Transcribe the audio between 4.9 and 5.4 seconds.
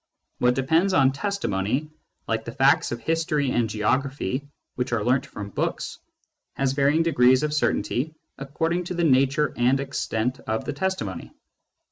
are learnt